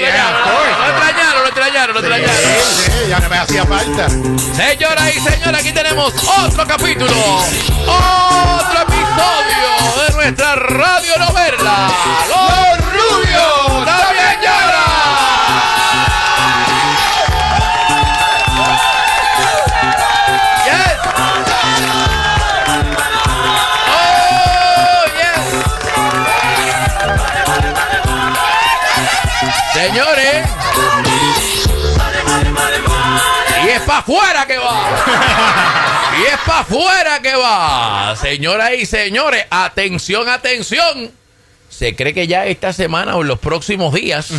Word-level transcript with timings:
lo 0.00 0.88
extrañaron, 0.88 1.42
lo 1.42 1.48
extrañaron, 1.48 1.94
lo 1.94 2.00
extrañaron. 2.00 2.36
Sí, 2.36 3.08
ya 3.08 3.20
no 3.20 3.28
me 3.28 3.38
hacía 3.38 3.64
falta. 3.64 4.08
Señoras 4.08 5.14
y 5.14 5.20
señores, 5.20 5.60
aquí 5.60 5.72
tenemos 5.72 6.12
otro 6.44 6.66
capítulo, 6.66 7.12
otro 7.86 8.80
episodio 8.82 10.06
de 10.06 10.14
nuestra 10.14 10.54
radio 10.56 11.18
novela. 11.18 12.63
Señores. 29.84 30.46
Y 33.64 33.68
es 33.68 33.80
para 33.82 33.98
afuera 33.98 34.46
que 34.46 34.56
va. 34.56 36.14
y 36.18 36.22
es 36.22 36.38
para 36.46 36.60
afuera 36.60 37.20
que 37.20 37.34
va. 37.36 38.16
Señoras 38.16 38.70
y 38.78 38.86
señores, 38.86 39.44
atención, 39.50 40.30
atención. 40.30 41.10
Se 41.68 41.94
cree 41.94 42.14
que 42.14 42.26
ya 42.26 42.46
esta 42.46 42.72
semana 42.72 43.16
o 43.16 43.22
en 43.22 43.28
los 43.28 43.38
próximos 43.38 43.92
días 43.92 44.30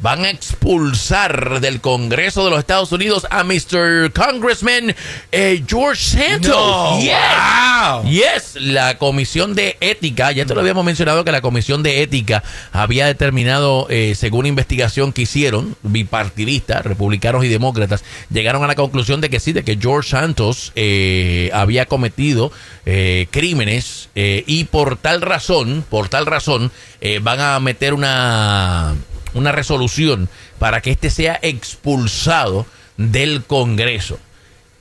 van 0.00 0.24
a 0.24 0.30
expulsar 0.30 1.60
del 1.60 1.80
Congreso 1.80 2.44
de 2.44 2.50
los 2.50 2.58
Estados 2.60 2.90
Unidos 2.92 3.26
a 3.30 3.44
Mr. 3.44 4.12
Congressman 4.12 4.94
eh, 5.30 5.62
George 5.66 6.02
Santos. 6.02 6.50
No, 6.50 7.00
Yes. 7.00 7.12
wow. 7.12 8.04
Yes, 8.10 8.56
la 8.56 8.98
comisión 8.98 9.54
de 9.54 9.76
ética, 9.80 10.32
ya 10.32 10.46
te 10.46 10.54
lo 10.54 10.60
habíamos 10.60 10.84
mencionado 10.84 11.24
que 11.24 11.32
la 11.32 11.40
comisión 11.40 11.82
de 11.82 12.02
ética 12.02 12.42
había 12.72 13.06
determinado, 13.06 13.86
eh, 13.90 14.14
según 14.16 14.46
investigación 14.46 15.12
que 15.12 15.22
hicieron, 15.22 15.76
bipartidistas, 15.82 16.84
republicanos 16.84 17.44
y 17.44 17.48
demócratas, 17.48 18.04
llegaron 18.30 18.64
a 18.64 18.66
la 18.66 18.74
conclusión 18.74 19.20
de 19.20 19.30
que 19.30 19.40
sí, 19.40 19.52
de 19.52 19.64
que 19.64 19.78
George 19.80 20.10
Santos 20.10 20.72
eh, 20.76 21.50
había 21.52 21.86
cometido 21.86 22.52
eh, 22.86 23.26
crímenes 23.30 24.08
eh, 24.14 24.44
y 24.46 24.64
por 24.64 24.96
tal 24.96 25.20
razón, 25.20 25.84
por 25.88 26.08
tal 26.08 26.26
razón, 26.26 26.70
eh, 27.00 27.20
van 27.22 27.40
a 27.40 27.60
meter 27.60 27.94
una, 27.94 28.94
una 29.34 29.52
resolución 29.52 30.28
para 30.58 30.80
que 30.80 30.90
éste 30.90 31.10
sea 31.10 31.38
expulsado 31.42 32.66
del 32.96 33.44
Congreso. 33.44 34.18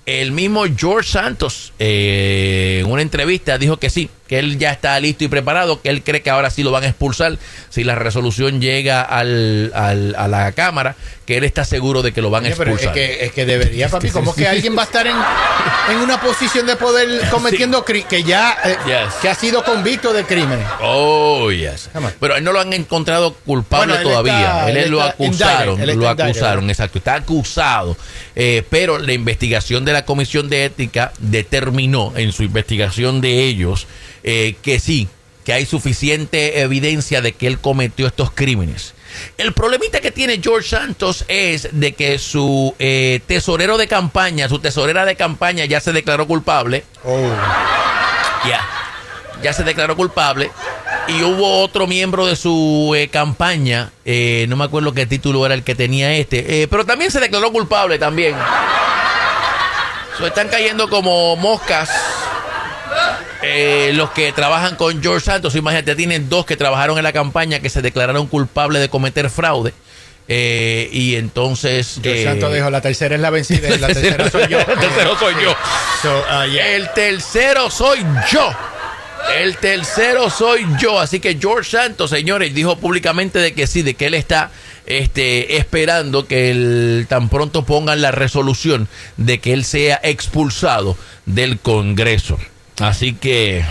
El 0.06 0.32
mismo 0.32 0.64
George 0.76 1.12
Santos, 1.12 1.74
eh, 1.80 2.82
en 2.84 2.92
una 2.92 3.02
entrevista, 3.02 3.58
dijo 3.58 3.78
que 3.78 3.90
sí, 3.90 4.10
que 4.30 4.40
él 4.40 4.58
ya 4.60 4.72
está 4.72 4.98
listo 5.00 5.24
y 5.24 5.28
preparado, 5.28 5.82
que 5.82 5.90
él 5.90 6.04
cree 6.04 6.22
que 6.22 6.30
ahora 6.30 6.50
sí 6.52 6.62
lo 6.64 6.72
van 6.72 6.84
a 6.84 6.88
expulsar 6.88 7.38
si 7.70 7.84
la 7.84 7.96
resolución 7.96 8.62
llega 8.62 9.02
al, 9.02 9.72
al- 9.74 10.16
a 10.18 10.28
la 10.28 10.52
Cámara, 10.52 10.96
que 11.26 11.38
él 11.38 11.44
está 11.44 11.66
seguro 11.66 12.02
de 12.04 12.12
que 12.12 12.22
lo 12.22 12.30
van 12.30 12.46
a 12.46 12.50
pero 12.56 12.72
es 12.76 12.84
expulsar. 12.84 12.94
que, 12.94 13.26
es 13.26 13.32
que 13.34 13.46
debería, 13.46 13.90
papi. 13.90 14.10
¿Cómo 14.12 14.32
es 14.32 14.38
que 14.38 14.48
alguien 14.48 14.78
va 14.78 14.84
a 14.84 14.86
estar 14.86 15.06
en, 15.08 15.16
en 15.92 15.98
una 15.98 16.22
posición 16.22 16.66
de 16.68 16.76
poder 16.76 17.28
cometiendo 17.30 17.84
cri- 17.84 18.06
que 18.06 18.24
ya 18.24 18.56
eh, 18.64 18.78
Yes. 18.86 19.16
que 19.22 19.30
ha 19.30 19.36
sido 19.36 19.64
convicto 19.64 20.14
de 20.14 20.24
crímenes? 20.24 20.66
Oh, 20.82 21.52
yes. 21.52 21.90
Pero 22.20 22.36
él 22.36 22.44
no 22.44 22.52
lo 22.52 22.60
han 22.60 22.72
encontrado 22.74 23.34
culpable 23.34 23.94
Bueno, 23.96 24.00
él 24.00 24.04
todavía. 24.04 24.40
está- 24.42 24.70
él, 24.70 24.78
él 24.78 24.90
lo 24.92 25.02
acusaron, 25.02 25.82
él 25.82 25.98
lo 26.00 26.08
acusaron, 26.08 26.70
exacto. 26.70 27.00
Está 27.00 27.16
acusado. 27.16 27.98
Eh, 28.36 28.64
pero 28.70 29.00
la 29.00 29.14
investigación 29.14 29.86
de 29.86 29.94
la 29.94 30.06
Comisión 30.06 30.50
de 30.50 30.66
Ética 30.66 31.12
determinó 31.18 32.14
en 32.16 32.32
su 32.32 32.44
investigación 32.44 33.22
de 33.22 33.44
ellos 33.46 33.88
eh, 34.24 34.56
que 34.62 34.80
sí, 34.80 35.08
que 35.46 35.54
hay 35.54 35.66
suficiente 35.66 36.62
evidencia 36.62 37.22
de 37.22 37.34
que 37.34 37.48
él 37.48 37.60
cometió 37.60 38.08
estos 38.08 38.32
crímenes. 38.32 38.94
El 39.38 39.54
problemita 39.54 40.00
que 40.02 40.12
tiene 40.12 40.40
George 40.42 40.70
Santos 40.70 41.26
es 41.28 41.70
de 41.72 41.94
que 41.94 42.20
su 42.20 42.76
eh, 42.80 43.22
tesorero 43.26 43.78
de 43.78 43.88
campaña, 43.88 44.48
su 44.48 44.60
tesorera 44.60 45.06
de 45.06 45.16
campaña 45.16 45.66
ya 45.66 45.80
se 45.80 45.92
declaró 45.94 46.28
culpable. 46.28 46.84
Oh. 47.04 47.34
Ya. 48.48 48.66
Ya 49.42 49.54
se 49.54 49.64
declaró 49.64 49.96
culpable. 49.96 50.52
Y 51.08 51.24
hubo 51.24 51.62
otro 51.62 51.88
miembro 51.88 52.28
de 52.28 52.36
su 52.36 52.94
eh, 52.96 53.08
campaña, 53.08 53.92
eh, 54.06 54.46
no 54.48 54.56
me 54.56 54.66
acuerdo 54.66 54.94
qué 54.94 55.08
título 55.08 55.44
era 55.46 55.56
el 55.56 55.64
que 55.64 55.74
tenía 55.74 56.14
este, 56.14 56.62
eh, 56.62 56.68
pero 56.68 56.86
también 56.86 57.10
se 57.10 57.20
declaró 57.20 57.52
culpable 57.52 57.98
también. 57.98 58.36
So, 60.18 60.28
están 60.28 60.50
cayendo 60.50 60.90
como 60.90 61.36
moscas 61.38 61.90
eh, 63.42 63.92
los 63.94 64.12
que 64.12 64.32
trabajan 64.32 64.76
con 64.76 65.02
George 65.02 65.26
Santos. 65.26 65.56
Imagínate, 65.56 65.96
tienen 65.96 66.30
dos 66.30 66.46
que 66.46 66.58
trabajaron 66.58 66.98
en 66.98 67.04
la 67.04 67.14
campaña 67.14 67.60
que 67.60 67.70
se 67.70 67.82
declararon 67.82 68.28
culpables 68.28 68.82
de 68.82 68.90
cometer 68.90 69.30
fraude. 69.30 69.74
Eh, 70.28 70.90
y 70.92 71.16
entonces... 71.16 72.00
George 72.04 72.22
eh, 72.22 72.26
Santos 72.26 72.54
dijo, 72.54 72.70
la 72.70 72.82
tercera 72.82 73.16
es 73.16 73.22
la 73.22 73.30
vencida, 73.32 73.70
la 73.80 73.88
tercera 73.88 74.30
soy 74.30 74.48
yo. 74.48 74.60
El 74.60 74.80
tercero 74.80 75.18
soy 75.18 75.34
yo. 75.44 75.56
So, 76.02 76.20
uh, 76.20 76.52
yeah. 76.52 76.76
El 76.76 76.94
tercero 76.94 77.70
soy 77.72 78.00
yo. 78.32 78.52
El 79.38 79.58
tercero 79.58 80.30
soy 80.30 80.66
yo. 80.80 81.00
Así 81.00 81.20
que 81.20 81.38
George 81.40 81.72
Santos, 81.72 82.12
señores, 82.12 82.54
dijo 82.54 82.78
públicamente 82.78 83.40
de 83.40 83.54
que 83.54 83.68
sí, 83.68 83.82
de 83.82 83.96
que 83.96 84.08
él 84.08 84.14
está 84.14 84.52
este, 84.86 85.58
esperando 85.58 86.28
que 86.28 86.52
el, 86.52 87.06
tan 87.08 87.30
pronto 87.30 87.64
pongan 87.64 88.02
la 88.02 88.12
resolución 88.12 88.88
de 89.18 89.40
que 89.40 89.54
él 89.54 89.64
sea 89.64 90.00
expulsado 90.04 90.98
del 91.26 91.60
Congreso. 91.60 92.38
Así 92.80 93.14
que... 93.14 93.64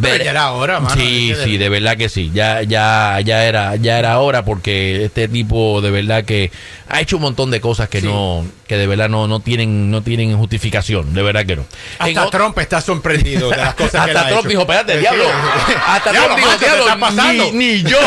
Pero 0.00 0.24
ya 0.24 0.30
era 0.30 0.50
hora, 0.52 0.80
mano. 0.80 0.94
Sí, 0.98 1.34
sí, 1.44 1.58
de 1.58 1.68
verdad 1.68 1.98
que 1.98 2.08
sí. 2.08 2.30
Ya, 2.32 2.62
ya, 2.62 3.20
ya 3.22 3.44
era, 3.44 3.76
ya 3.76 3.98
era 3.98 4.18
hora 4.18 4.42
porque 4.42 5.04
este 5.04 5.28
tipo 5.28 5.82
de 5.82 5.90
verdad 5.90 6.24
que 6.24 6.50
ha 6.88 7.02
hecho 7.02 7.16
un 7.16 7.22
montón 7.22 7.50
de 7.50 7.60
cosas 7.60 7.90
que 7.90 8.00
Sí. 8.00 8.06
no, 8.06 8.46
que 8.66 8.78
de 8.78 8.86
verdad 8.86 9.10
no, 9.10 9.28
no 9.28 9.40
tienen, 9.40 9.90
no 9.90 10.02
tienen 10.02 10.38
justificación. 10.38 11.12
De 11.12 11.20
verdad 11.22 11.44
que 11.44 11.56
no. 11.56 11.66
Hasta 11.98 12.30
Trump 12.30 12.58
está 12.60 12.80
sorprendido 12.80 13.50
de 13.50 13.58
las 13.58 13.74
cosas 13.74 14.06
que 14.06 14.10
hasta 14.12 14.26
ha 14.26 14.28
Trump 14.30 14.46
dijo, 14.46 14.62
espérate, 14.62 14.96
diablo. 14.98 15.24
Hasta 15.86 16.12
Trump 16.12 16.36
dijo, 16.36 16.48
macho, 16.48 16.58
¿qué 16.60 16.64
diablo, 16.64 16.84
está 16.86 16.98
pasando? 17.00 17.44
Ni, 17.52 17.52
ni 17.52 17.82
yo, 17.82 17.98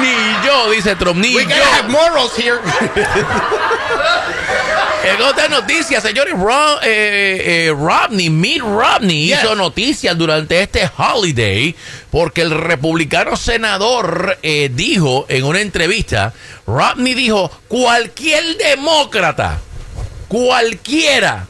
ni 0.00 0.46
yo, 0.46 0.70
dice 0.70 0.96
Trump, 0.96 1.20
ni 1.20 1.36
We 1.36 1.42
yo. 1.42 1.50
gotta 1.50 1.76
have 1.80 1.88
morals 1.90 2.32
here. 2.38 2.60
En 5.04 5.20
otra 5.20 5.48
noticia, 5.48 6.00
señores, 6.00 6.34
eh, 6.82 7.66
eh, 7.66 7.74
Romney, 7.76 8.30
Mitt 8.30 8.60
Romney 8.62 9.26
Yes. 9.28 9.40
hizo 9.42 9.54
noticias 9.54 10.16
durante 10.16 10.62
este 10.62 10.90
holiday 10.96 11.74
porque 12.10 12.40
el 12.42 12.50
republicano 12.50 13.36
senador 13.36 14.38
eh, 14.42 14.70
dijo 14.72 15.26
en 15.28 15.44
una 15.44 15.60
entrevista, 15.60 16.32
Romney 16.66 17.14
dijo, 17.14 17.50
cualquier 17.68 18.56
demócrata, 18.56 19.60
cualquiera, 20.28 21.46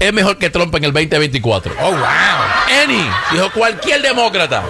es 0.00 0.12
mejor 0.12 0.38
que 0.38 0.50
Trump 0.50 0.74
en 0.74 0.84
el 0.84 0.92
2024. 0.92 1.74
Oh, 1.80 1.90
wow. 1.92 2.04
Any, 2.82 3.08
dijo 3.32 3.52
cualquier 3.52 4.02
demócrata. 4.02 4.64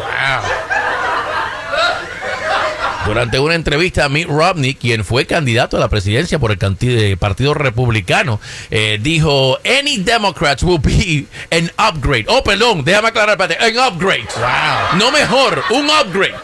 Durante 3.11 3.41
una 3.41 3.57
entrevista 3.57 4.05
a 4.05 4.09
Mitt 4.09 4.29
Romney, 4.29 4.75
quien 4.75 5.05
fue 5.05 5.27
candidato 5.27 5.77
a 5.77 5.81
la 5.81 5.89
presidencia 5.89 6.39
por 6.39 6.53
el 6.53 7.19
Partido 7.19 7.55
Republicano, 7.55 8.39
eh, 8.71 9.01
dijo, 9.03 9.59
Any 9.65 9.97
Democrats 9.97 10.63
will 10.63 10.79
be 10.79 11.27
an 11.51 11.73
upgrade. 11.77 12.27
Oh, 12.29 12.45
perdón, 12.45 12.85
déjame 12.85 13.09
aclarar, 13.09 13.31
espérate, 13.31 13.65
an 13.65 13.93
upgrade. 13.93 14.29
Wow. 14.37 14.97
No 15.01 15.11
mejor, 15.11 15.65
un 15.71 15.91
upgrade. 15.91 16.39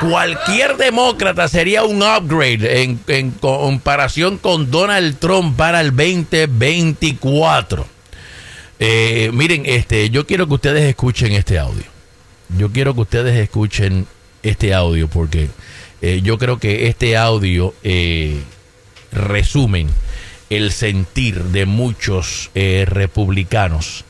Cualquier 0.00 0.76
demócrata 0.76 1.48
sería 1.48 1.84
un 1.84 2.02
upgrade 2.02 2.82
en, 2.82 3.00
en 3.06 3.30
comparación 3.30 4.36
con 4.36 4.70
Donald 4.70 5.18
Trump 5.18 5.56
para 5.56 5.80
el 5.80 5.96
2024. 5.96 7.86
Eh, 8.78 9.30
miren, 9.32 9.62
este, 9.64 10.10
yo 10.10 10.26
quiero 10.26 10.46
que 10.46 10.52
ustedes 10.52 10.82
escuchen 10.90 11.32
este 11.32 11.58
audio. 11.58 11.84
Yo 12.58 12.70
quiero 12.70 12.92
que 12.94 13.00
ustedes 13.00 13.38
escuchen 13.38 14.06
este 14.42 14.74
audio 14.74 15.08
porque 15.08 15.48
eh, 16.02 16.20
yo 16.22 16.36
creo 16.36 16.58
que 16.58 16.88
este 16.88 17.16
audio 17.16 17.74
eh, 17.84 18.40
resumen 19.12 19.88
el 20.50 20.72
sentir 20.72 21.44
de 21.44 21.64
muchos 21.64 22.50
eh, 22.54 22.84
republicanos. 22.86 24.04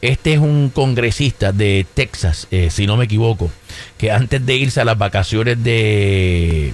Este 0.00 0.34
es 0.34 0.38
un 0.38 0.70
congresista 0.72 1.50
de 1.50 1.84
Texas, 1.94 2.46
eh, 2.52 2.68
si 2.70 2.86
no 2.86 2.96
me 2.96 3.06
equivoco, 3.06 3.50
que 3.96 4.12
antes 4.12 4.44
de 4.46 4.56
irse 4.56 4.80
a 4.80 4.84
las 4.84 4.96
vacaciones 4.96 5.64
de, 5.64 6.72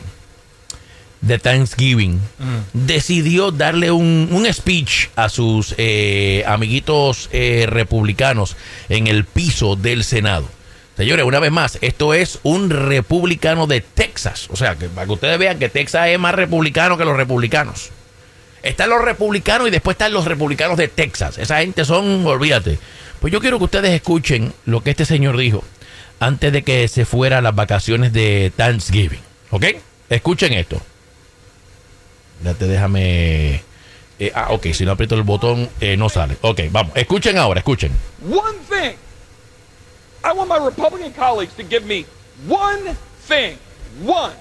de 1.22 1.38
Thanksgiving, 1.38 2.20
decidió 2.74 3.50
darle 3.50 3.92
un, 3.92 4.28
un 4.30 4.52
speech 4.52 5.08
a 5.16 5.30
sus 5.30 5.74
amiguitos 6.46 7.30
republicanos 7.32 8.56
en 8.90 9.06
el 9.06 9.24
piso 9.24 9.74
del 9.74 10.04
Senado. 10.04 10.46
Señores, 10.96 11.24
una 11.24 11.40
vez 11.40 11.50
más, 11.50 11.78
esto 11.80 12.14
es 12.14 12.38
un 12.44 12.70
republicano 12.70 13.66
de 13.66 13.80
Texas. 13.80 14.48
O 14.50 14.56
sea, 14.56 14.76
que 14.76 14.88
para 14.88 15.06
que 15.06 15.12
ustedes 15.12 15.38
vean 15.38 15.58
que 15.58 15.68
Texas 15.68 16.08
es 16.08 16.18
más 16.18 16.34
republicano 16.34 16.96
que 16.96 17.04
los 17.04 17.16
republicanos. 17.16 17.90
Están 18.62 18.90
los 18.90 19.02
republicanos 19.02 19.68
y 19.68 19.70
después 19.70 19.94
están 19.94 20.12
los 20.12 20.24
republicanos 20.24 20.76
de 20.78 20.88
Texas. 20.88 21.36
Esa 21.38 21.58
gente 21.58 21.84
son, 21.84 22.24
olvídate. 22.24 22.78
Pues 23.20 23.32
yo 23.32 23.40
quiero 23.40 23.58
que 23.58 23.64
ustedes 23.64 23.90
escuchen 23.90 24.52
lo 24.66 24.82
que 24.82 24.90
este 24.90 25.04
señor 25.04 25.36
dijo 25.36 25.64
antes 26.20 26.52
de 26.52 26.62
que 26.62 26.88
se 26.88 27.04
fuera 27.04 27.38
a 27.38 27.42
las 27.42 27.54
vacaciones 27.54 28.12
de 28.12 28.52
Thanksgiving. 28.56 29.20
¿Ok? 29.50 29.64
Escuchen 30.08 30.52
esto. 30.52 30.80
Date, 32.42 32.66
déjame. 32.66 33.62
eh, 34.18 34.32
ah, 34.34 34.48
ok, 34.50 34.68
si 34.72 34.84
no 34.84 34.92
aprieto 34.92 35.14
el 35.14 35.22
botón, 35.22 35.68
eh, 35.80 35.96
no 35.96 36.08
sale. 36.08 36.36
Ok, 36.40 36.60
vamos. 36.70 36.96
Escuchen 36.96 37.36
ahora, 37.38 37.60
escuchen. 37.60 37.92
I 40.24 40.32
want 40.32 40.48
my 40.48 40.56
Republican 40.56 41.12
colleagues 41.12 41.54
to 41.56 41.62
give 41.62 41.84
me 41.84 42.06
one 42.46 42.94
thing, 43.20 43.58
one, 44.00 44.34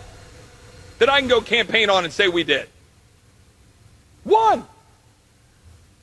that 0.99 1.09
I 1.09 1.19
can 1.19 1.27
go 1.27 1.41
campaign 1.41 1.89
on 1.89 2.05
and 2.05 2.13
say 2.13 2.29
we 2.29 2.43
did. 2.45 2.69
One. 4.23 4.65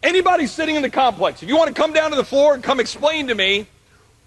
Anybody 0.03 0.47
sitting 0.47 0.77
in 0.77 0.83
the 0.83 0.91
complex, 0.91 1.43
if 1.43 1.49
you 1.49 1.57
want 1.57 1.69
to 1.69 1.75
come 1.75 1.95
down 1.95 2.11
to 2.11 2.17
the 2.17 2.25
floor 2.25 2.55
and 2.55 2.63
come 2.63 2.79
explain 2.79 3.29
to 3.29 3.35
me 3.35 3.67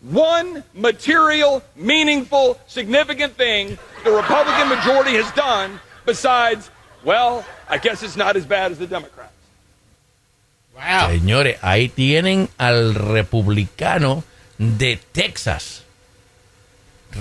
one 0.02 0.64
material, 0.74 1.64
meaningful, 1.76 2.60
significant 2.68 3.34
thing 3.34 3.78
the 4.04 4.12
Republican 4.12 4.70
majority 4.70 5.14
has 5.14 5.32
done 5.34 5.80
besides, 6.06 6.70
well, 7.04 7.46
I 7.70 7.78
guess 7.78 8.04
it's 8.04 8.18
not 8.18 8.36
as 8.36 8.46
bad 8.46 8.72
as 8.72 8.80
the 8.80 8.88
Democrats. 8.88 9.32
Wow. 10.76 11.10
Señores, 11.10 11.60
ahí 11.62 11.90
tienen 11.90 12.50
al 12.58 12.96
republicano 12.96 14.24
de 14.64 15.00
Texas 15.12 15.84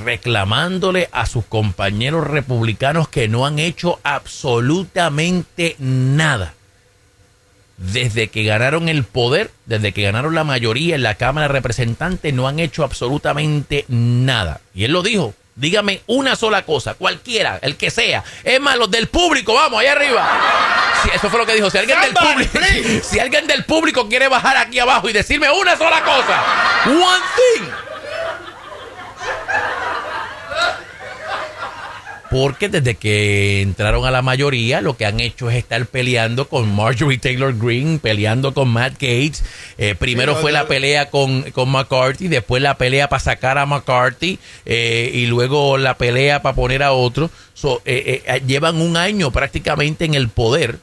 reclamándole 0.04 1.08
a 1.12 1.26
sus 1.26 1.44
compañeros 1.44 2.26
republicanos 2.26 3.08
que 3.08 3.28
no 3.28 3.46
han 3.46 3.58
hecho 3.58 4.00
absolutamente 4.02 5.76
nada. 5.78 6.54
Desde 7.76 8.28
que 8.28 8.44
ganaron 8.44 8.88
el 8.88 9.04
poder, 9.04 9.50
desde 9.66 9.92
que 9.92 10.02
ganaron 10.02 10.34
la 10.34 10.44
mayoría 10.44 10.94
en 10.94 11.02
la 11.02 11.16
Cámara 11.16 11.48
de 11.48 11.52
Representantes, 11.52 12.32
no 12.32 12.46
han 12.46 12.58
hecho 12.58 12.84
absolutamente 12.84 13.84
nada. 13.88 14.60
Y 14.74 14.84
él 14.84 14.92
lo 14.92 15.02
dijo, 15.02 15.34
dígame 15.54 16.02
una 16.06 16.36
sola 16.36 16.64
cosa, 16.64 16.94
cualquiera, 16.94 17.58
el 17.62 17.76
que 17.76 17.90
sea. 17.90 18.24
Es 18.44 18.60
más, 18.60 18.76
los 18.76 18.90
del 18.90 19.08
público, 19.08 19.54
vamos, 19.54 19.80
ahí 19.80 19.86
arriba. 19.86 20.28
Sí, 21.02 21.10
eso 21.14 21.30
fue 21.30 21.40
lo 21.40 21.46
que 21.46 21.54
dijo. 21.54 21.70
Si 21.70 21.78
alguien, 21.78 22.00
del 22.00 22.14
público, 22.14 22.58
si 23.02 23.18
alguien 23.18 23.46
del 23.46 23.64
público 23.64 24.08
quiere 24.08 24.28
bajar 24.28 24.56
aquí 24.56 24.78
abajo 24.78 25.08
y 25.08 25.12
decirme 25.12 25.50
una 25.50 25.76
sola 25.76 26.02
cosa, 26.02 26.44
one 26.86 27.24
thing. 27.36 27.81
Porque 32.32 32.70
desde 32.70 32.94
que 32.94 33.60
entraron 33.60 34.06
a 34.06 34.10
la 34.10 34.22
mayoría, 34.22 34.80
lo 34.80 34.96
que 34.96 35.04
han 35.04 35.20
hecho 35.20 35.50
es 35.50 35.56
estar 35.56 35.84
peleando 35.84 36.48
con 36.48 36.74
Marjorie 36.74 37.18
Taylor 37.18 37.54
Greene, 37.56 37.98
peleando 37.98 38.54
con 38.54 38.70
Matt 38.70 38.94
Gates. 38.94 39.44
Eh, 39.76 39.94
primero 39.94 40.34
Sí, 40.34 40.40
fue 40.40 40.50
la 40.52 40.66
pelea 40.66 41.10
con, 41.10 41.42
con 41.50 41.68
McCarthy, 41.68 42.28
después 42.28 42.62
la 42.62 42.78
pelea 42.78 43.10
para 43.10 43.20
sacar 43.20 43.58
a 43.58 43.66
McCarthy 43.66 44.38
eh, 44.64 45.10
y 45.12 45.26
luego 45.26 45.76
la 45.76 45.98
pelea 45.98 46.40
para 46.40 46.54
poner 46.54 46.82
a 46.82 46.92
otro. 46.92 47.30
So, 47.52 47.82
eh, 47.84 48.22
eh, 48.26 48.42
llevan 48.46 48.80
un 48.80 48.96
año 48.96 49.30
prácticamente 49.30 50.06
en 50.06 50.14
el 50.14 50.30
poder 50.30 50.78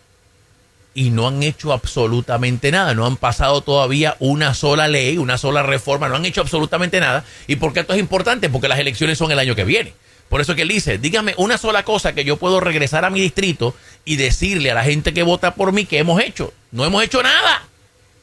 y 0.94 1.10
no 1.10 1.28
han 1.28 1.42
hecho 1.44 1.74
absolutamente 1.74 2.72
nada. 2.72 2.94
No 2.94 3.06
han 3.06 3.18
pasado 3.18 3.62
todavía 3.62 4.16
una 4.20 4.54
sola 4.54 4.88
ley, 4.88 5.18
una 5.18 5.38
sola 5.38 5.64
reforma, 5.64 6.10
no 6.10 6.16
han 6.16 6.26
hecho 6.26 6.42
absolutamente 6.42 7.00
nada. 7.00 7.26
¿Y 7.48 7.56
por 7.56 7.74
qué 7.74 7.80
esto 7.80 7.94
es 7.94 8.00
importante? 8.00 8.50
Porque 8.50 8.68
las 8.68 8.80
elecciones 8.80 9.18
son 9.18 9.32
el 9.32 9.40
año 9.40 9.56
que 9.56 9.64
viene. 9.64 9.94
Por 10.30 10.42
eso 10.42 10.56
que 10.56 10.62
él 10.62 10.68
dice, 10.68 10.98
dígame 11.00 11.34
una 11.38 11.58
sola 11.58 11.84
cosa 11.84 12.14
que 12.14 12.24
yo 12.24 12.38
puedo 12.38 12.60
regresar 12.60 13.04
a 13.04 13.10
mi 13.10 13.20
distrito 13.20 13.76
y 14.06 14.16
decirle 14.16 14.72
a 14.72 14.76
la 14.76 14.84
gente 14.84 15.14
que 15.14 15.24
vota 15.24 15.56
por 15.56 15.72
mí 15.72 15.86
que 15.86 15.98
hemos 15.98 16.22
hecho. 16.22 16.54
No 16.72 16.86
hemos 16.86 17.04
hecho 17.04 17.22
nada. 17.24 17.64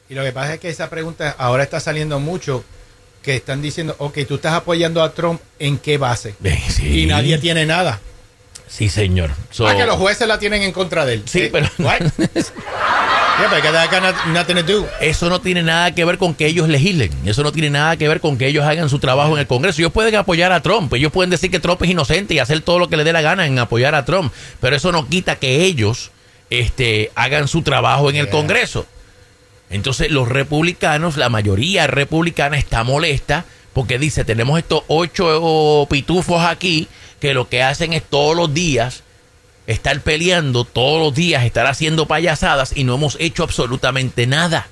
Y 0.08 0.14
lo 0.14 0.22
que 0.22 0.30
pasa 0.32 0.54
es 0.54 0.60
que 0.60 0.68
esa 0.68 0.88
pregunta 0.88 1.34
ahora 1.36 1.64
está 1.64 1.80
saliendo 1.80 2.20
mucho, 2.20 2.64
que 3.22 3.34
están 3.34 3.60
diciendo, 3.60 3.96
ok, 3.98 4.18
tú 4.28 4.36
estás 4.36 4.52
apoyando 4.54 5.02
a 5.02 5.12
Trump, 5.14 5.40
¿en 5.58 5.78
qué 5.78 5.98
base? 5.98 6.36
Sí. 6.68 7.00
Y 7.02 7.06
nadie 7.06 7.38
tiene 7.38 7.66
nada. 7.66 8.00
Sí, 8.68 8.88
señor. 8.88 9.30
So- 9.50 9.66
Ah, 9.66 9.76
que 9.76 9.84
los 9.84 9.96
jueces 9.96 10.28
la 10.28 10.38
tienen 10.38 10.62
en 10.62 10.70
contra 10.72 11.04
de 11.04 11.14
él. 11.14 11.22
Sí, 11.26 11.40
Eh, 11.42 11.48
pero- 11.52 11.68
Eso 15.00 15.28
no 15.28 15.40
tiene 15.40 15.62
nada 15.62 15.94
que 15.94 16.04
ver 16.04 16.18
con 16.18 16.34
que 16.34 16.46
ellos 16.46 16.68
legislen. 16.68 17.10
Eso 17.24 17.42
no 17.42 17.52
tiene 17.52 17.70
nada 17.70 17.96
que 17.96 18.08
ver 18.08 18.20
con 18.20 18.38
que 18.38 18.46
ellos 18.46 18.64
hagan 18.64 18.88
su 18.88 18.98
trabajo 18.98 19.34
en 19.34 19.40
el 19.40 19.46
Congreso. 19.46 19.80
Ellos 19.80 19.92
pueden 19.92 20.14
apoyar 20.14 20.52
a 20.52 20.62
Trump. 20.62 20.92
Ellos 20.94 21.12
pueden 21.12 21.30
decir 21.30 21.50
que 21.50 21.60
Trump 21.60 21.82
es 21.82 21.90
inocente 21.90 22.34
y 22.34 22.38
hacer 22.38 22.60
todo 22.62 22.78
lo 22.78 22.88
que 22.88 22.96
le 22.96 23.04
dé 23.04 23.12
la 23.12 23.20
gana 23.20 23.46
en 23.46 23.58
apoyar 23.58 23.94
a 23.94 24.04
Trump. 24.04 24.32
Pero 24.60 24.74
eso 24.74 24.90
no 24.90 25.08
quita 25.08 25.36
que 25.36 25.64
ellos 25.64 26.12
este, 26.50 27.10
hagan 27.14 27.48
su 27.48 27.62
trabajo 27.62 28.10
en 28.10 28.16
el. 28.16 28.30
Congreso. 28.30 28.86
Entonces 29.70 30.10
los 30.10 30.28
republicanos, 30.28 31.16
la 31.16 31.28
mayoría 31.28 31.86
republicana 31.86 32.56
está 32.56 32.84
molesta 32.84 33.44
porque 33.72 33.98
dice, 33.98 34.24
tenemos 34.24 34.58
estos 34.58 34.84
ocho 34.88 35.86
pitufos 35.90 36.42
aquí 36.42 36.88
que 37.20 37.34
lo 37.34 37.48
que 37.48 37.62
hacen 37.62 37.92
es 37.92 38.02
todos 38.02 38.36
los 38.36 38.54
días 38.54 39.02
estar 39.66 40.00
peleando, 40.00 40.64
todos 40.64 41.00
los 41.00 41.14
días 41.14 41.44
estar 41.44 41.66
haciendo 41.66 42.06
payasadas 42.06 42.76
y 42.76 42.84
no 42.84 42.94
hemos 42.94 43.16
hecho 43.20 43.42
absolutamente 43.42 44.26
nada. 44.26 44.68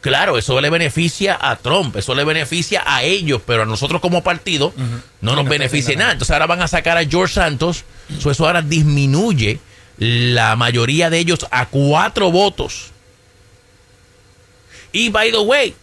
Claro, 0.00 0.36
eso 0.36 0.60
le 0.60 0.68
beneficia 0.68 1.38
a 1.40 1.56
Trump, 1.56 1.96
eso 1.96 2.14
le 2.14 2.24
beneficia 2.24 2.82
a 2.86 3.02
ellos, 3.02 3.40
pero 3.46 3.62
a 3.62 3.66
nosotros 3.66 4.02
como 4.02 4.22
partido 4.22 4.74
no 5.22 5.34
nos 5.34 5.44
no 5.44 5.50
beneficia 5.50 5.94
nada. 5.94 6.04
nada. 6.04 6.12
Entonces 6.12 6.32
ahora 6.32 6.46
van 6.46 6.60
a 6.60 6.68
sacar 6.68 6.98
a 6.98 7.06
George 7.06 7.32
Santos, 7.32 7.84
so 8.18 8.30
eso 8.30 8.46
ahora 8.46 8.60
disminuye 8.60 9.60
la 9.96 10.56
mayoría 10.56 11.08
de 11.08 11.18
ellos 11.18 11.46
a 11.50 11.66
cuatro 11.66 12.30
votos. 12.30 12.90
Y 14.92 15.08
by 15.08 15.30
the 15.32 15.38
way, 15.38 15.74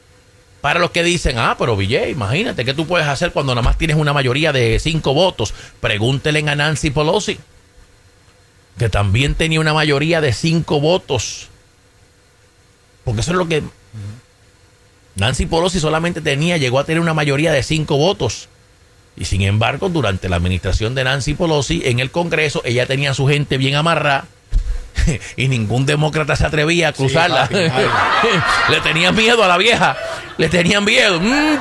para 0.61 0.79
los 0.79 0.91
que 0.91 1.03
dicen, 1.03 1.39
ah, 1.39 1.55
pero 1.57 1.75
Villay, 1.75 2.11
imagínate 2.11 2.63
qué 2.63 2.75
tú 2.75 2.85
puedes 2.85 3.07
hacer 3.07 3.31
cuando 3.31 3.55
nada 3.55 3.65
más 3.65 3.77
tienes 3.77 3.97
una 3.97 4.13
mayoría 4.13 4.53
de 4.53 4.79
cinco 4.79 5.15
votos. 5.15 5.53
Pregúntele 5.81 6.47
a 6.47 6.55
Nancy 6.55 6.91
Pelosi, 6.91 7.39
que 8.77 8.89
también 8.89 9.35
tenía 9.35 9.59
una 9.59 9.73
mayoría 9.73 10.21
de 10.21 10.33
cinco 10.33 10.79
votos. 10.79 11.49
Porque 13.03 13.21
eso 13.21 13.31
es 13.31 13.37
lo 13.37 13.47
que 13.47 13.63
Nancy 15.15 15.45
Pelosi 15.45 15.79
solamente 15.79 16.21
tenía, 16.21 16.57
llegó 16.57 16.79
a 16.79 16.83
tener 16.83 17.01
una 17.01 17.13
mayoría 17.13 17.51
de 17.51 17.63
cinco 17.63 17.97
votos. 17.97 18.47
Y 19.17 19.25
sin 19.25 19.41
embargo, 19.41 19.89
durante 19.89 20.29
la 20.29 20.37
administración 20.37 20.95
de 20.95 21.03
Nancy 21.03 21.33
Pelosi 21.33 21.81
en 21.85 21.99
el 21.99 22.11
Congreso, 22.11 22.61
ella 22.63 22.85
tenía 22.85 23.11
a 23.11 23.13
su 23.13 23.27
gente 23.27 23.57
bien 23.57 23.75
amarrada 23.75 24.25
y 25.35 25.47
ningún 25.47 25.85
demócrata 25.85 26.35
se 26.35 26.45
atrevía 26.45 26.89
a 26.89 26.93
cruzarla. 26.93 27.43
papi, 27.43 27.55
le 28.69 28.81
tenían 28.81 29.15
miedo 29.15 29.43
a 29.43 29.47
la 29.47 29.57
vieja. 29.57 29.97
Le 30.37 30.49
tenían 30.49 30.85
miedo. 30.85 31.19
Mm, 31.19 31.57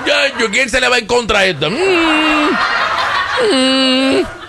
¿Quién 0.53 0.71
se 0.71 0.81
le 0.81 0.89
va 0.89 0.99
en 0.99 1.07
contra 1.07 1.41
a 1.41 1.45
esta? 1.45 1.69
Mm, 1.69 2.51
mm. 3.53 4.40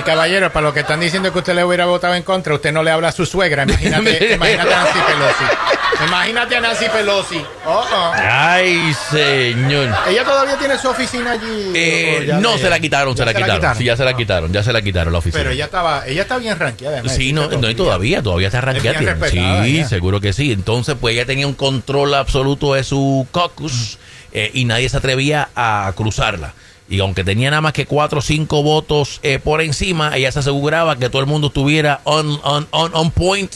Y 0.00 0.02
caballero, 0.02 0.50
para 0.50 0.64
los 0.64 0.72
que 0.72 0.80
están 0.80 0.98
diciendo 0.98 1.30
que 1.30 1.38
usted 1.40 1.54
le 1.54 1.62
hubiera 1.62 1.84
votado 1.84 2.14
en 2.14 2.22
contra, 2.22 2.54
usted 2.54 2.72
no 2.72 2.82
le 2.82 2.90
habla 2.90 3.08
a 3.08 3.12
su 3.12 3.26
suegra. 3.26 3.64
Imagínate, 3.64 4.34
imagínate 4.34 4.72
a 4.72 4.76
Nancy 4.82 4.98
Pelosi. 5.06 6.04
Imagínate 6.06 6.56
a 6.56 6.60
Nancy 6.62 6.84
Pelosi. 6.88 7.44
Oh, 7.66 7.84
oh. 7.92 8.12
Ay, 8.16 8.94
señor. 9.10 9.90
Ella 10.08 10.24
todavía 10.24 10.56
tiene 10.56 10.78
su 10.78 10.88
oficina 10.88 11.32
allí. 11.32 11.72
Eh, 11.74 12.18
¿O 12.18 12.22
ya 12.24 12.38
no, 12.38 12.56
se 12.56 12.70
la 12.70 12.80
quitaron, 12.80 13.14
se 13.14 13.26
la 13.26 13.34
quitaron. 13.34 13.76
Sí, 13.76 13.84
ya 13.84 13.94
se 13.96 14.04
la 14.04 14.12
Ah. 14.12 14.16
quitaron, 14.16 14.50
ya 14.52 14.62
se 14.62 14.72
la 14.72 14.80
quitaron 14.80 15.12
la 15.12 15.18
oficina. 15.18 15.38
Pero 15.42 15.50
ella 15.52 15.66
estaba, 15.66 16.06
ella 16.06 16.22
está 16.22 16.38
bien 16.38 16.56
además, 16.58 17.14
Sí, 17.14 17.34
no, 17.34 17.48
no, 17.48 17.68
y 17.68 17.74
todavía, 17.74 18.22
todavía 18.22 18.46
está 18.48 18.62
respetada, 18.62 19.28
Sí, 19.64 19.76
ya. 19.76 19.88
seguro 19.88 20.18
que 20.18 20.32
sí. 20.32 20.50
Entonces, 20.52 20.96
pues 20.98 21.14
ella 21.14 21.26
tenía 21.26 21.46
un 21.46 21.54
control 21.54 22.14
absoluto 22.14 22.72
de 22.72 22.84
su 22.84 23.26
caucus 23.34 23.98
eh, 24.32 24.50
y 24.54 24.64
nadie 24.64 24.88
se 24.88 24.96
atrevía 24.96 25.50
a 25.54 25.92
cruzarla. 25.94 26.54
Y 26.90 27.00
aunque 27.00 27.22
tenía 27.24 27.50
nada 27.50 27.62
más 27.62 27.72
que 27.72 27.86
cuatro 27.86 28.18
o 28.18 28.22
cinco 28.22 28.62
votos 28.62 29.20
eh, 29.22 29.38
por 29.38 29.62
encima, 29.62 30.14
ella 30.16 30.30
se 30.32 30.40
aseguraba 30.40 30.96
que 30.98 31.08
todo 31.08 31.20
el 31.22 31.26
mundo 31.28 31.46
estuviera 31.46 32.00
on, 32.04 32.40
on, 32.42 32.66
on, 32.72 32.90
on 32.94 33.10
point 33.12 33.54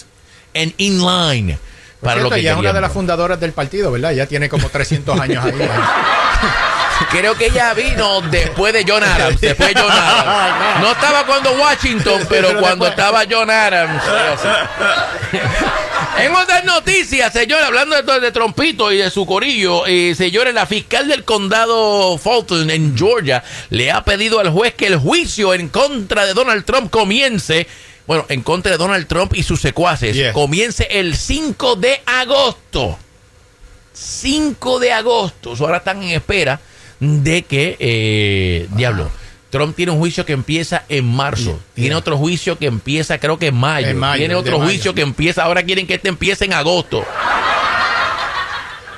and 0.55 0.73
in 0.79 1.01
line 1.05 1.59
Por 2.01 2.11
para 2.11 2.15
lo 2.23 2.29
cierto, 2.29 2.35
que 2.37 2.41
ella 2.43 2.53
es 2.53 2.59
una 2.59 2.73
de 2.73 2.81
las 2.81 2.93
fundadoras 2.93 3.41
del 3.41 3.53
partido, 3.53 3.91
¿verdad? 3.91 4.13
Ya 4.13 4.27
tiene 4.27 4.49
como 4.49 4.69
300 4.69 5.19
años 5.19 5.45
ahí. 5.45 5.53
Creo 7.11 7.35
que 7.35 7.47
ella 7.47 7.75
vino 7.75 8.21
después 8.23 8.73
de 8.73 8.85
John 8.87 9.03
Adams. 9.03 9.41
Después 9.41 9.75
de 9.75 9.81
John 9.81 9.91
Adams. 9.91 10.81
No 10.81 10.93
estaba 10.93 11.27
cuando 11.27 11.53
Washington, 11.55 12.23
pero 12.29 12.49
Pero 12.49 12.61
cuando 12.61 12.85
después. 12.85 12.91
estaba 12.91 13.25
John 13.29 13.51
Adams. 13.51 14.03
En 16.17 16.35
otras 16.35 16.65
noticias, 16.65 17.33
señor, 17.33 17.61
hablando 17.63 18.01
de, 18.01 18.21
de 18.21 18.31
Trompito 18.31 18.93
y 18.93 18.99
de 18.99 19.11
su 19.11 19.27
corillo, 19.27 19.85
eh, 19.87 20.15
señores, 20.15 20.55
la 20.55 20.65
fiscal 20.65 21.09
del 21.09 21.25
condado 21.25 22.17
Fulton 22.19 22.71
en 22.71 22.97
Georgia 22.97 23.43
le 23.71 23.91
ha 23.91 24.05
pedido 24.05 24.39
al 24.39 24.51
juez 24.51 24.75
que 24.75 24.87
el 24.87 24.97
juicio 24.97 25.53
en 25.55 25.69
contra 25.69 26.25
de 26.25 26.33
Donald 26.33 26.65
Trump 26.65 26.91
comience, 26.91 27.67
bueno, 28.07 28.27
en 28.29 28.43
contra 28.43 28.73
de 28.73 28.79
Donald 28.79 29.09
Trump 29.09 29.35
y 29.35 29.43
sus 29.43 29.61
secuaces, 29.61 30.33
comience 30.33 30.87
el 30.89 31.17
5 31.17 31.77
de 31.77 32.01
agosto. 32.07 32.97
5 33.93 34.79
de 34.79 34.93
agosto. 34.93 35.55
Ahora 35.59 35.79
están 35.79 36.03
en 36.03 36.11
espera 36.11 36.61
de 37.01 37.43
que, 37.43 37.77
eh, 37.81 38.69
diablo, 38.71 39.11
Trump 39.55 39.77
tiene 39.77 39.93
un 39.93 39.99
juicio 39.99 40.27
que 40.27 40.33
empieza 40.33 40.83
en 40.89 41.05
marzo. 41.07 41.45
Yeah. 41.45 41.59
Tiene 41.75 41.89
Yeah. 41.91 41.99
otro 41.99 42.17
juicio 42.17 42.59
que 42.59 42.67
empieza, 42.67 43.19
creo 43.19 43.39
que 43.39 43.47
en 43.47 43.55
mayo. 43.55 43.87
En 43.87 43.97
mayo, 43.97 44.19
tiene 44.19 44.35
otro 44.35 44.59
mayo. 44.59 44.69
juicio 44.69 44.97
que 44.97 45.03
empieza, 45.03 45.45
ahora 45.45 45.63
quieren 45.63 45.87
que 45.87 45.95
este 45.95 46.09
empiece 46.09 46.45
en 46.45 46.55
agosto. 46.55 47.05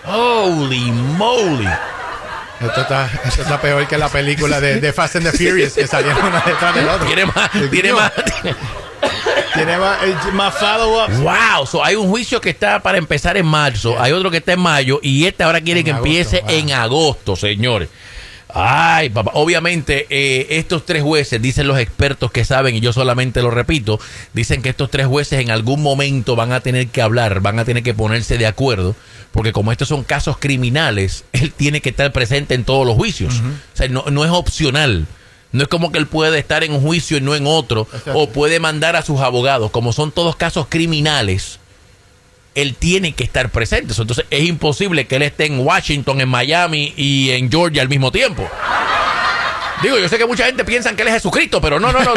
Holy 0.07 0.91
moly. 1.19 1.69
Esto 2.59 2.81
está, 2.81 3.11
esto 3.27 3.43
está 3.43 3.61
peor 3.61 3.87
que 3.87 3.99
la 3.99 4.09
película 4.09 4.59
de, 4.59 4.81
de 4.81 4.93
Fast 4.95 5.17
and 5.17 5.31
the 5.31 5.37
Furious 5.37 5.75
que 5.75 5.87
salieron 5.87 6.25
una 6.25 6.41
detrás 6.41 6.75
del 6.75 6.89
otro. 6.89 7.07
Tiene 7.07 7.27
más, 7.27 7.51
tiene 7.71 7.93
más. 7.93 8.13
Tiene 9.53 9.77
más, 9.77 10.03
eh, 10.05 10.15
más 10.33 10.55
follow-ups. 10.55 11.19
Wow, 11.21 11.67
so 11.67 11.85
hay 11.85 11.97
un 11.97 12.09
juicio 12.09 12.41
que 12.41 12.49
está 12.49 12.81
para 12.81 12.97
empezar 12.97 13.37
en 13.37 13.45
marzo, 13.45 14.01
hay 14.01 14.13
otro 14.13 14.31
que 14.31 14.39
está 14.39 14.53
en 14.53 14.61
mayo 14.61 15.01
y 15.03 15.27
este 15.27 15.45
ahora 15.45 15.61
quiere 15.61 15.81
En 15.81 15.85
que 15.85 15.91
agosto, 15.93 16.07
empiece 16.09 16.41
wow. 16.41 16.51
en 16.51 16.73
agosto, 16.73 17.37
señores. 17.37 17.91
Ay, 18.59 19.11
papá. 19.11 19.33
Obviamente, 19.35 20.07
eh, 20.09 20.47
estos 20.59 20.87
tres 20.87 21.03
jueces, 21.03 21.43
dicen 21.43 21.69
los 21.69 21.79
expertos 21.79 22.33
que 22.33 22.45
saben, 22.45 22.75
y 22.75 22.81
yo 22.81 22.93
solamente 22.93 23.43
lo 23.43 23.51
repito, 23.51 24.01
dicen 24.33 24.63
que 24.63 24.71
estos 24.71 24.91
tres 24.91 25.07
jueces 25.07 25.41
en 25.41 25.51
algún 25.51 25.83
momento 25.83 26.37
van 26.37 26.53
a 26.53 26.61
tener 26.61 26.89
que 26.89 27.03
hablar, 27.03 27.41
van 27.41 27.59
a 27.59 27.67
tener 27.67 27.83
que 27.83 27.93
ponerse 27.93 28.39
de 28.39 28.47
acuerdo, 28.47 28.97
porque 29.31 29.53
como 29.53 29.73
estos 29.73 29.89
son 29.89 30.05
casos 30.05 30.39
criminales, 30.39 31.25
él 31.33 31.53
tiene 31.53 31.83
que 31.83 31.91
estar 31.91 32.11
presente 32.13 32.55
en 32.55 32.65
todos 32.65 32.87
los 32.87 32.97
juicios. 32.97 33.35
O 33.75 33.77
sea, 33.77 33.89
no, 33.89 34.05
no 34.11 34.25
es 34.25 34.31
opcional. 34.31 35.07
No 35.53 35.63
es 35.63 35.69
como 35.69 35.93
que 35.93 35.99
él 35.99 36.07
puede 36.07 36.39
estar 36.39 36.65
en 36.65 36.73
un 36.73 36.81
juicio 36.81 37.19
y 37.19 37.21
no 37.21 37.35
en 37.35 37.47
otro, 37.47 37.83
Exacto. 37.93 38.19
o 38.19 38.31
puede 38.31 38.59
mandar 38.59 38.97
a 38.97 39.03
sus 39.03 39.21
abogados. 39.21 39.71
Como 39.71 39.93
son 39.93 40.13
todos 40.13 40.35
casos 40.35 40.67
criminales, 40.69 41.61
él 42.57 42.75
tiene 42.75 43.13
que 43.13 43.23
estar 43.23 43.51
presente. 43.51 43.95
Entonces 43.97 44.25
es 44.31 44.43
imposible 44.43 45.07
que 45.07 45.17
él 45.17 45.23
esté 45.23 45.47
en 45.47 45.61
Washington, 45.61 46.21
en 46.21 46.29
Miami 46.29 46.93
y 46.97 47.31
en 47.31 47.49
Georgia 47.51 47.83
al 47.83 47.89
mismo 47.89 48.11
tiempo. 48.11 48.49
Digo, 49.83 49.99
yo 49.99 50.09
sé 50.09 50.17
que 50.17 50.27
mucha 50.27 50.47
gente 50.47 50.65
piensa 50.65 50.97
que 50.97 51.03
él 51.03 51.09
es 51.09 51.15
Jesucristo, 51.15 51.61
pero 51.61 51.79
no, 51.79 51.93
no, 51.93 52.01
no. 52.01 52.15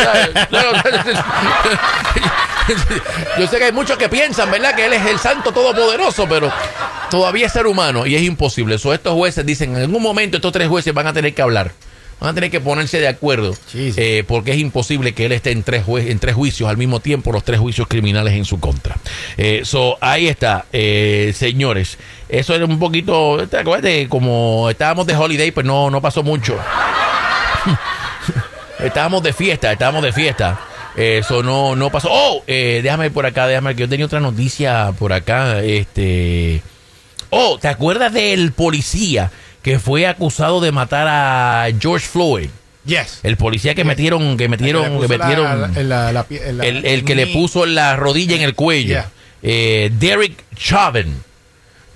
yo 3.38 3.48
sé 3.48 3.58
que 3.58 3.66
hay 3.66 3.74
muchos 3.74 3.98
que 3.98 4.08
piensan, 4.08 4.50
¿verdad? 4.50 4.74
Que 4.76 4.86
él 4.86 4.94
es 4.94 5.06
el 5.06 5.20
santo 5.20 5.52
todopoderoso, 5.52 6.26
pero 6.30 6.50
todavía 7.10 7.48
es 7.48 7.54
ser 7.54 7.68
humano 7.68 8.06
y 8.06 8.16
es 8.16 8.22
imposible. 8.22 8.80
So, 8.80 8.94
estos 8.94 9.14
jueces 9.14 9.46
dicen, 9.46 9.76
en 9.76 9.82
algún 9.82 10.02
momento 10.02 10.38
estos 10.38 10.54
tres 10.54 10.70
jueces 10.70 10.94
van 10.94 11.08
a 11.08 11.14
tener 11.14 11.34
que 11.34 11.42
hablar. 11.42 11.74
Van 12.20 12.32
a 12.32 12.34
tener 12.34 12.52
que 12.52 12.60
ponerse 12.60 13.00
de 13.00 13.08
acuerdo 13.08 13.56
eh, 13.74 14.26
porque 14.28 14.52
es 14.52 14.58
imposible 14.58 15.14
que 15.14 15.26
él 15.26 15.32
esté 15.32 15.52
en 15.52 15.64
tres, 15.64 15.86
jue- 15.86 16.10
en 16.12 16.20
tres 16.20 16.36
juicios 16.36 16.70
al 16.70 16.76
mismo 16.76 17.00
tiempo, 17.00 17.32
los 17.32 17.46
tres 17.46 17.60
juicios 17.60 17.88
criminales 17.88 18.34
en 18.34 18.44
su 18.44 18.60
contra. 18.60 18.98
Eh, 19.38 19.62
so, 19.64 19.98
ahí 20.02 20.28
está, 20.28 20.66
eh, 20.74 21.32
señores. 21.36 21.98
Eso 22.28 22.54
era 22.54 22.66
un 22.66 22.78
poquito, 22.78 23.48
¿te 23.48 23.58
acuerdas? 23.60 23.94
Como 24.10 24.70
estábamos 24.70 25.08
de 25.08 25.16
holiday, 25.16 25.52
pues 25.52 25.66
no, 25.66 25.90
no 25.90 26.02
pasó 26.02 26.22
mucho. 26.22 26.58
estábamos 28.80 29.24
de 29.24 29.34
fiesta, 29.34 29.72
estábamos 29.72 30.04
de 30.04 30.14
fiesta. 30.14 30.60
Eso 30.96 31.44
no, 31.44 31.76
no 31.76 31.90
pasó. 31.92 32.10
Oh, 32.12 32.44
eh, 32.48 32.82
déjame 32.84 33.10
por 33.12 33.26
acá, 33.26 33.48
déjame 33.48 33.76
que 33.76 33.82
yo 33.82 33.90
tenía 33.90 34.06
otra 34.06 34.20
noticia 34.20 34.92
por 34.98 35.14
acá. 35.14 35.62
Este. 35.64 36.62
Oh, 37.30 37.58
¿te 37.62 37.68
acuerdas 37.68 38.12
del 38.12 38.52
policía 38.52 39.32
que 39.62 39.80
fue 39.80 40.08
acusado 40.08 40.62
de 40.62 40.72
matar 40.72 41.08
a 41.10 41.68
George 41.80 42.08
Floyd? 42.08 42.50
Yes. 42.86 43.20
El 43.24 43.38
policía 43.38 43.76
que 43.76 43.84
metieron, 43.84 44.38
que 44.38 44.48
metieron, 44.48 45.00
que 45.00 45.08
metieron, 45.08 45.76
el, 45.76 47.04
que 47.04 47.16
le 47.16 47.28
puso 47.28 47.66
la 47.66 47.96
rodilla 47.96 48.36
en 48.36 48.42
el 48.42 48.56
cuello. 48.56 48.88
Yeah. 48.88 49.10
Eh, 49.44 49.92
Derek 50.00 50.44
Chauvin. 50.56 51.22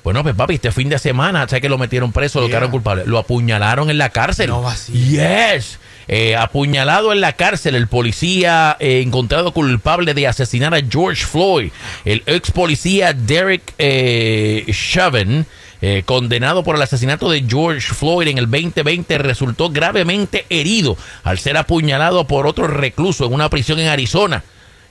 Bueno, 0.04 0.22
pues 0.22 0.36
papi, 0.36 0.56
este 0.56 0.72
fin 0.72 0.90
de 0.90 1.00
semana, 1.00 1.48
¿sabes 1.48 1.62
que 1.62 1.70
lo 1.70 1.78
metieron 1.78 2.12
preso, 2.12 2.40
lo 2.40 2.48
Yeah. 2.48 2.52
quedaron 2.52 2.72
culpable? 2.72 3.04
Lo 3.06 3.18
apuñalaron 3.18 3.90
en 3.90 3.98
la 3.98 4.10
cárcel. 4.10 4.50
No 4.50 4.62
vacío. 4.62 4.96
Yes. 4.96 5.80
Eh, 6.08 6.36
apuñalado 6.36 7.14
en 7.14 7.22
la 7.22 7.34
cárcel, 7.34 7.76
el 7.76 7.88
policía 7.88 8.76
eh, 8.80 9.02
encontrado 9.02 9.54
culpable 9.54 10.14
de 10.14 10.28
asesinar 10.28 10.76
a 10.76 10.82
George 10.88 11.26
Floyd. 11.26 11.72
El 12.04 12.24
ex 12.26 12.52
policía 12.52 13.14
Derek 13.14 13.74
eh, 13.78 14.66
Chauvin, 14.72 15.46
eh, 15.86 16.04
condenado 16.06 16.64
por 16.64 16.78
el 16.78 16.82
asesinato 16.82 17.30
de 17.30 17.44
George 17.46 17.94
Floyd 17.94 18.30
en 18.30 18.38
el 18.38 18.50
2020, 18.50 19.18
resultó 19.18 19.70
gravemente 19.70 20.46
herido 20.50 20.96
al 21.26 21.38
ser 21.40 21.58
apuñalado 21.58 22.26
por 22.26 22.48
otro 22.48 22.68
recluso 22.68 23.26
en 23.26 23.34
una 23.34 23.50
prisión 23.50 23.80
en 23.80 23.90
Arizona. 23.90 24.46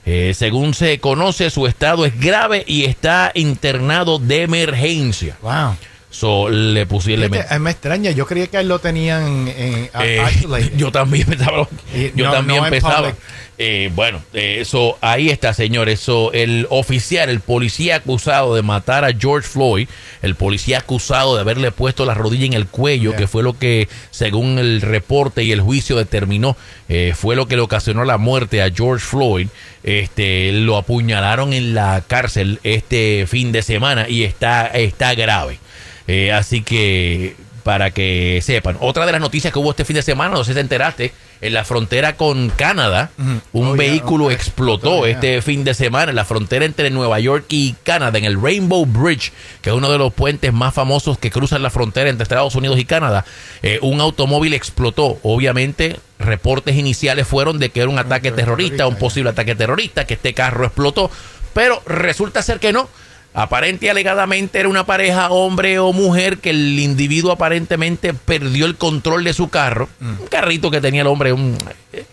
Eh, 0.05 0.33
según 0.35 0.75
se 0.75 0.99
conoce, 0.99 1.49
su 1.49 1.65
estado 1.65 2.05
es 2.05 2.19
grave 2.19 2.63
y 2.67 2.83
está 2.85 3.31
internado 3.33 4.19
de 4.19 4.43
emergencia. 4.43 5.35
Wow. 5.41 5.75
So, 6.11 6.47
le 6.47 6.85
pusieron... 6.85 7.31
Fíjate, 7.31 7.57
me 7.57 7.71
extraña, 7.71 8.11
yo 8.11 8.27
creía 8.27 8.45
que 8.45 8.57
él 8.57 8.67
lo 8.67 8.77
tenían 8.77 9.47
en 9.47 9.89
a- 9.93 10.05
Eh, 10.05 10.71
yo 10.77 10.91
también 10.91 11.25
pensaba. 11.29 11.67
Yo 12.15 12.25
no- 12.25 12.31
también 12.31 12.59
no 12.59 12.65
en 12.67 12.71
pensaba. 12.71 13.13
Eh, 13.57 13.91
bueno, 13.93 14.21
eso 14.33 14.97
ahí 15.01 15.29
está, 15.29 15.53
señores. 15.53 16.05
El 16.33 16.67
oficial, 16.69 17.29
el 17.29 17.39
policía 17.39 17.97
acusado 17.97 18.55
de 18.55 18.61
matar 18.63 19.05
a 19.05 19.13
George 19.13 19.47
Floyd, 19.47 19.87
el 20.21 20.35
policía 20.35 20.79
acusado 20.79 21.35
de 21.35 21.41
haberle 21.41 21.71
puesto 21.71 22.05
la 22.05 22.13
rodilla 22.13 22.45
en 22.45 22.53
el 22.53 22.67
cuello, 22.67 23.11
Yeah. 23.11 23.17
que 23.17 23.27
fue 23.27 23.43
lo 23.43 23.57
que, 23.57 23.87
según 24.11 24.57
el 24.59 24.81
reporte 24.81 25.43
y 25.43 25.51
el 25.51 25.61
juicio 25.61 25.97
determinó, 25.97 26.57
eh, 26.89 27.13
fue 27.15 27.35
lo 27.35 27.47
que 27.47 27.55
le 27.55 27.61
ocasionó 27.61 28.05
la 28.05 28.17
muerte 28.17 28.61
a 28.61 28.71
George 28.71 29.05
Floyd. 29.05 29.47
Este, 29.83 30.51
lo 30.53 30.77
apuñalaron 30.77 31.53
en 31.53 31.73
la 31.73 32.03
cárcel 32.07 32.59
este 32.63 33.25
fin 33.27 33.51
de 33.51 33.61
semana 33.61 34.07
y 34.09 34.23
está, 34.23 34.67
está 34.67 35.13
grave. 35.13 35.59
Eh, 36.07 36.31
así 36.31 36.63
que 36.63 37.35
para 37.63 37.91
que 37.91 38.39
sepan. 38.43 38.77
Otra 38.79 39.05
de 39.05 39.11
las 39.11 39.21
noticias 39.21 39.51
que 39.51 39.59
hubo 39.59 39.71
este 39.71 39.85
fin 39.85 39.95
de 39.95 40.01
semana, 40.01 40.31
no 40.35 40.43
sé 40.43 40.51
si 40.51 40.55
te 40.55 40.59
enteraste, 40.59 41.13
en 41.41 41.53
la 41.53 41.65
frontera 41.65 42.15
con 42.15 42.49
Canadá, 42.49 43.11
un 43.17 43.41
Oh, 43.53 43.75
yeah, 43.75 43.75
vehículo 43.75 44.25
okay. 44.25 44.35
explotó 44.35 45.05
yeah. 45.05 45.13
este 45.13 45.41
fin 45.41 45.63
de 45.63 45.73
semana 45.73 46.11
en 46.11 46.15
la 46.15 46.23
frontera 46.25 46.65
entre 46.65 46.89
Nueva 46.89 47.19
York 47.19 47.45
y 47.49 47.75
Canadá, 47.83 48.17
en 48.17 48.25
el 48.25 48.41
Rainbow 48.41 48.85
Bridge, 48.85 49.31
que 49.61 49.69
es 49.69 49.75
uno 49.75 49.91
de 49.91 49.97
los 49.97 50.13
puentes 50.13 50.53
más 50.53 50.73
famosos 50.73 51.17
que 51.17 51.31
cruzan 51.31 51.61
la 51.61 51.69
frontera 51.69 52.09
entre 52.09 52.23
Estados 52.23 52.55
Unidos 52.55 52.79
y 52.79 52.85
Canadá. 52.85 53.25
Eh, 53.61 53.79
un 53.81 53.99
automóvil 53.99 54.53
explotó. 54.53 55.19
Obviamente, 55.23 55.97
reportes 56.19 56.75
iniciales 56.75 57.27
fueron 57.27 57.59
de 57.59 57.69
que 57.69 57.81
era 57.81 57.89
un 57.89 57.99
ataque 57.99 58.31
terrorista, 58.31 58.87
un 58.87 58.95
posible 58.97 59.31
ataque 59.31 59.55
terrorista, 59.55 60.05
que 60.05 60.13
este 60.13 60.33
carro 60.33 60.65
explotó, 60.65 61.11
pero 61.53 61.81
resulta 61.85 62.41
ser 62.41 62.59
que 62.59 62.71
no. 62.73 62.87
Aparente 63.33 63.87
y 63.87 63.89
alegadamente 63.89 64.59
era 64.59 64.69
una 64.69 64.85
pareja, 64.85 65.29
hombre 65.29 65.79
o 65.79 65.91
mujer, 65.91 66.37
que 66.37 66.51
el 66.51 66.79
individuo 66.79 67.31
aparentemente 67.31 68.13
perdió 68.13 68.65
el 68.67 68.75
control 68.75 69.23
de 69.23 69.33
su 69.33 69.49
carro. 69.49 69.89
Un 70.01 70.27
carrito 70.27 70.69
que 70.69 70.79
tenía 70.81 71.01
el 71.01 71.07
hombre, 71.07 71.33
un. 71.33 71.57
eh, 71.91 72.05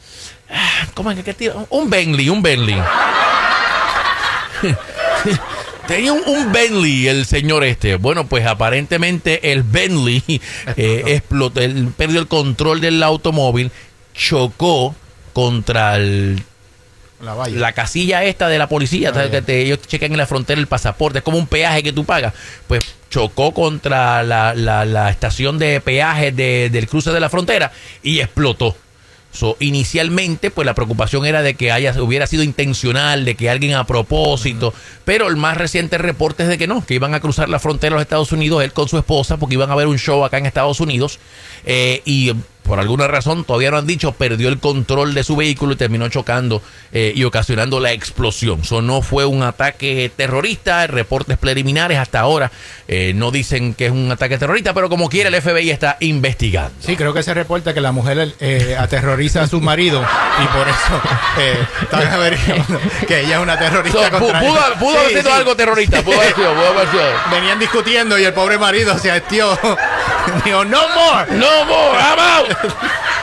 ¿Cómo 0.95 1.11
es 1.11 1.23
que 1.23 1.35
tiro? 1.35 1.67
Un 1.71 1.91
Bentley, 1.91 2.29
un 2.31 2.43
Bentley. 2.43 2.77
Tenía 5.87 6.13
un, 6.13 6.23
un 6.27 6.53
Bentley 6.53 7.09
el 7.09 7.27
señor 7.27 7.65
este. 7.65 7.97
Bueno, 7.97 8.27
pues 8.27 8.47
aparentemente 8.47 9.53
el 9.53 9.63
Bentley 9.63 10.23
eh, 10.77 11.03
explotó, 11.07 11.61
perdió 11.97 12.21
el 12.21 12.29
control 12.29 12.81
del 12.81 13.03
automóvil, 13.03 13.71
chocó 14.15 14.95
contra 15.33 15.97
el 15.97 16.43
La 17.61 17.73
casilla 17.73 18.25
esta 18.25 18.49
de 18.49 18.59
la 18.59 18.69
policía, 18.69 19.13
Ah, 19.15 19.29
te- 19.43 19.61
ellos 19.63 19.81
te 19.81 19.89
checan 19.89 20.11
en 20.13 20.19
la 20.19 20.27
frontera 20.27 20.61
el 20.61 20.67
pasaporte, 20.67 21.19
es 21.19 21.25
como 21.25 21.37
un 21.39 21.47
peaje 21.47 21.83
que 21.83 21.93
tú 21.93 22.05
pagas. 22.05 22.33
Pues 22.67 22.81
chocó 23.11 23.53
contra 23.53 24.23
la, 24.23 24.55
la- 24.55 24.85
la 24.85 25.11
estación 25.11 25.59
de 25.59 25.81
peaje 25.81 26.33
de- 26.33 26.71
del 26.71 26.87
cruce 26.89 27.11
de 27.11 27.21
la 27.21 27.29
frontera 27.29 27.73
y 28.03 28.21
explotó. 28.21 28.77
So, 29.33 29.57
inicialmente, 29.61 30.51
pues 30.51 30.67
la 30.67 30.75
preocupación 30.75 31.25
era 31.25 31.41
de 31.43 31.55
que 31.55 31.71
haya, 31.71 31.95
hubiera 32.03 32.27
sido 32.27 32.43
intencional, 32.43 33.25
de 33.25 33.37
que 33.37 33.49
alguien 33.49 33.75
a 33.75 33.87
propósito, 33.87 34.75
pero 35.05 35.29
el 35.29 35.37
más 35.37 35.57
reciente 35.57 35.99
reporte 35.99 36.43
es 36.43 36.49
de 36.49 36.59
que 36.59 36.67
no, 36.67 36.85
que 36.85 36.95
iban 36.95 37.15
a 37.15 37.21
cruzar 37.21 37.49
la 37.49 37.61
frontera 37.61 37.95
a 37.95 37.99
los 37.99 38.03
Estados 38.03 38.33
Unidos, 38.33 38.65
él 38.65 38.73
con 38.73 38.89
su 38.89 38.99
esposa, 38.99 39.37
porque 39.37 39.55
iban 39.55 39.71
a 39.71 39.77
ver 39.77 39.87
un 39.87 39.99
show 40.01 40.25
acá 40.25 40.39
en 40.39 40.47
Estados 40.47 40.81
Unidos, 40.81 41.21
eh, 41.65 42.03
y 42.05 42.33
por 42.63 42.79
alguna 42.79 43.09
razón, 43.09 43.45
todavía 43.45 43.71
no 43.71 43.79
han 43.79 43.87
dicho, 43.87 44.13
perdió 44.13 44.49
el 44.49 44.59
control 44.59 45.15
de 45.15 45.25
su 45.25 45.37
vehículo 45.37 45.73
y 45.73 45.77
terminó 45.77 46.09
chocando 46.09 46.63
eh, 46.93 47.13
y 47.15 47.25
ocasionando 47.25 47.81
la 47.81 47.93
explosión. 47.93 48.61
Eso 48.61 48.83
no 48.83 49.03
fue 49.03 49.25
un 49.25 49.43
ataque 49.43 50.11
terrorista, 50.17 50.87
reportes 50.87 51.39
preliminares 51.39 51.99
hasta 51.99 52.21
ahora 52.21 52.51
eh, 52.89 53.13
no 53.15 53.31
dicen 53.31 53.75
que 53.75 53.87
es 53.87 53.93
un 53.93 54.11
ataque 54.11 54.37
terrorista, 54.39 54.75
pero 54.75 54.89
como 54.89 55.09
quiera 55.09 55.29
el 55.29 55.41
FBI 55.41 55.71
está 55.71 55.97
investigando. 56.01 56.73
Sí, 56.81 56.97
creo 56.97 57.15
que 57.15 57.23
se 57.23 57.35
reporta 57.35 57.73
que 57.75 57.81
la 57.81 57.93
mujer 57.93 58.35
eh, 58.41 58.77
aterroriza 58.79 59.43
a 59.43 59.47
su 59.49 59.61
marido 59.61 60.01
y 60.03 60.47
por 60.57 60.69
eso 60.69 61.03
están 61.83 62.07
averiguando 62.09 62.81
que 63.07 63.21
ella 63.21 63.37
es 63.37 63.43
una 63.43 63.59
terrorista. 63.59 64.11
So, 64.11 64.19
contra 64.19 64.41
pudo, 64.41 64.57
él. 64.67 64.73
pudo 64.79 64.93
Sí, 64.93 64.99
haber 64.99 65.11
sido 65.11 65.23
sí. 65.31 65.37
algo 65.39 65.57
terrorista, 65.57 66.03
pudo 66.03 66.21
haber 66.21 66.35
sido, 66.35 66.55
pudo 66.55 66.67
haber 66.69 66.91
sido. 66.91 67.03
Venían 67.31 67.59
discutiendo 67.59 68.19
y 68.19 68.25
el 68.25 68.33
pobre 68.33 68.59
marido 68.59 68.99
se 68.99 69.11
hastió. 69.11 69.59
Dijo, 70.45 70.65
no 70.65 70.89
more. 70.89 71.27
No 71.37 71.65
more, 71.65 71.99
I'm 71.99 72.19
out. 72.19 72.57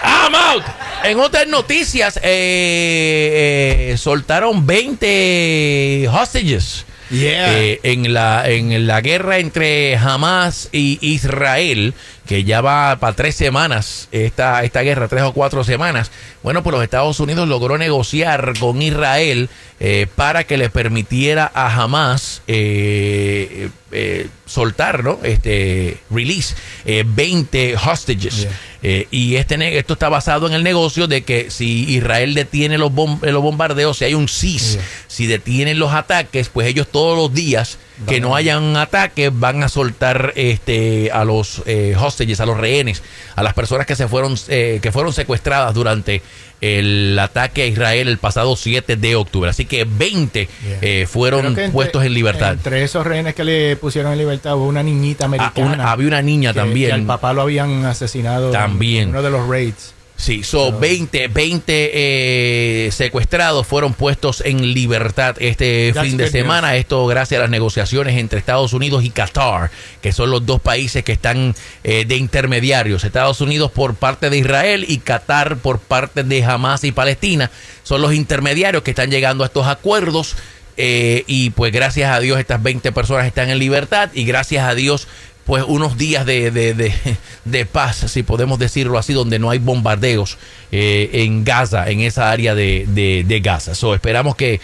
I'm 0.04 0.36
out. 0.36 0.64
En 1.04 1.20
otras 1.20 1.48
noticias, 1.48 2.18
eh, 2.24 3.92
eh, 3.92 3.98
soltaron 3.98 4.66
20 4.66 6.08
hostages 6.12 6.86
Yeah. 7.10 7.58
Eh, 7.58 7.80
en, 7.84 8.14
la, 8.14 8.50
en 8.50 8.86
la 8.86 9.02
guerra 9.02 9.38
entre 9.38 9.96
Hamas 9.98 10.70
y 10.72 11.00
Israel, 11.02 11.94
que 12.28 12.44
ya 12.44 12.62
va 12.62 12.98
para 13.00 13.16
tres 13.16 13.36
semanas, 13.36 14.10
esta, 14.12 14.64
esta 14.64 14.82
guerra, 14.82 15.08
tres 15.08 15.24
o 15.24 15.32
cuatro 15.34 15.64
semanas, 15.64 16.12
bueno, 16.44 16.62
pues 16.62 16.74
los 16.74 16.84
Estados 16.84 17.20
Unidos 17.20 17.48
logró 17.48 17.78
negociar 17.78 18.54
con 18.60 18.82
Israel 18.82 19.50
eh, 19.80 20.08
para 20.16 20.44
que 20.44 20.58
le 20.58 20.70
permitiera 20.70 21.50
a 21.54 21.74
Hamas 21.82 22.42
eh, 22.48 23.70
eh, 23.92 24.28
soltar, 24.46 25.04
¿no? 25.04 25.20
Este, 25.24 25.98
release 26.10 26.56
eh, 26.86 27.04
20 27.08 27.76
hostages. 27.78 28.42
Yeah. 28.42 28.52
Eh, 28.84 29.08
y 29.12 29.36
este 29.38 29.78
esto 29.78 29.94
está 29.94 30.10
basado 30.10 30.48
en 30.48 30.54
el 30.54 30.64
negocio 30.64 31.08
de 31.08 31.24
que 31.24 31.50
si 31.50 31.84
Israel 31.96 32.34
detiene 32.34 32.78
los, 32.78 32.92
bom- 32.92 33.20
los 33.22 33.42
bombardeos, 33.42 33.98
si 33.98 34.06
hay 34.06 34.14
un 34.14 34.28
CIS, 34.28 34.74
Yeah. 34.74 34.84
si 35.08 35.26
detienen 35.28 35.80
los 35.80 35.94
ataques, 35.94 36.50
pues 36.50 36.68
ellos 36.68 36.88
todos 36.92 37.18
los 37.18 37.34
días 37.34 37.78
que 38.06 38.20
no 38.22 38.36
hayan 38.36 38.62
un 38.64 38.76
ataque 38.78 39.32
van 39.34 39.64
a 39.64 39.70
soltar 39.70 40.34
este 40.36 41.10
a 41.12 41.26
los 41.26 41.64
eh, 41.66 41.96
hostages, 42.00 42.40
a 42.40 42.46
los 42.46 42.58
rehenes, 42.58 43.02
a 43.36 43.42
las 43.44 43.54
personas 43.54 43.86
que 43.88 43.96
se 43.96 44.08
fueron 44.08 44.36
eh, 44.50 44.80
que 44.82 44.92
fueron 44.92 45.14
secuestradas 45.14 45.74
durante 45.74 46.22
el 46.62 47.18
ataque 47.20 47.64
a 47.64 47.66
Israel 47.68 48.08
el 48.08 48.18
pasado 48.18 48.56
7 48.56 48.96
de 48.96 49.16
octubre. 49.16 49.50
Así 49.50 49.66
que 49.66 49.86
20 49.86 50.48
Yeah. 50.48 50.78
eh, 50.82 51.08
fueron 51.08 51.42
Creo 51.42 51.56
que 51.56 51.62
entre- 51.66 51.74
puestos 51.74 52.04
en 52.04 52.14
libertad. 52.14 52.54
Entre 52.54 52.84
esos 52.84 53.06
rehenes 53.06 53.34
que 53.36 53.44
le 53.44 53.76
pusieron 53.78 54.12
en 54.12 54.18
libertad 54.18 54.56
hubo 54.56 54.66
una 54.68 54.84
niñita 54.84 55.26
Ah, 55.26 55.28
americana. 55.28 55.74
una- 55.74 55.92
había 55.92 56.08
una 56.08 56.22
niña 56.22 56.54
que- 56.54 56.60
también. 56.60 56.90
Que 56.90 56.94
al 56.96 57.04
papá 57.06 57.34
lo 57.34 57.42
habían 57.44 57.86
asesinado. 57.86 58.48
en 58.48 58.54
También. 58.54 59.10
uno 59.10 59.22
de 59.22 59.30
los 59.30 59.48
raids. 59.48 59.94
Sí, 60.18 60.44
so 60.44 60.78
20, 60.78 61.28
20 61.28 61.92
eh, 61.94 62.92
secuestrados 62.92 63.68
fueron 63.68 63.94
puestos 63.94 64.42
en 64.44 64.74
libertad 64.74 65.36
este 65.40 65.92
That's 65.94 66.08
fin 66.08 66.18
de 66.18 66.28
semana. 66.32 66.76
Esto 66.76 67.06
gracias 67.06 67.38
a 67.38 67.44
las 67.44 67.52
negociaciones 67.52 68.18
entre 68.18 68.40
Estados 68.40 68.74
Unidos 68.74 69.06
y 69.06 69.12
Qatar, 69.12 69.70
que 70.02 70.12
son 70.12 70.32
los 70.32 70.44
dos 70.44 70.60
países 70.60 71.04
que 71.04 71.12
están 71.12 71.54
eh, 71.84 72.04
de 72.06 72.16
intermediarios. 72.18 73.04
Estados 73.04 73.42
Unidos 73.42 73.72
por 73.72 73.94
parte 73.94 74.32
de 74.32 74.40
Israel 74.40 74.86
y 74.88 74.98
Qatar 74.98 75.58
por 75.58 75.78
parte 75.78 76.24
de 76.24 76.44
Hamas 76.44 76.84
y 76.84 76.92
Palestina. 76.92 77.52
Son 77.84 78.02
los 78.02 78.12
intermediarios 78.12 78.82
que 78.82 78.92
están 78.92 79.12
llegando 79.12 79.44
a 79.44 79.48
estos 79.48 79.68
acuerdos. 79.68 80.36
eh, 80.78 81.24
y 81.28 81.52
pues 81.52 81.72
gracias 81.72 82.12
a 82.12 82.20
Dios 82.20 82.40
estas 82.40 82.62
20 82.62 82.92
personas 82.92 83.26
están 83.26 83.50
en 83.50 83.60
libertad 83.60 84.10
y 84.14 84.26
gracias 84.26 84.64
a 84.68 84.76
Dios 84.76 85.08
pues 85.48 85.64
unos 85.66 85.98
días 85.98 86.26
de, 86.26 86.52
de, 86.52 86.74
de, 86.74 86.94
de 87.46 87.66
paz, 87.66 88.06
si 88.08 88.22
podemos 88.22 88.60
decirlo 88.60 89.00
así, 89.00 89.14
donde 89.14 89.40
no 89.40 89.50
hay 89.50 89.58
bombardeos 89.58 90.38
eh, 90.72 91.10
en 91.14 91.44
Gaza, 91.46 91.90
en 91.90 92.02
esa 92.02 92.30
área 92.30 92.54
de, 92.54 93.42
Gaza. 93.42 93.74
So, 93.74 93.96
esperamos 93.96 94.36
que, 94.36 94.60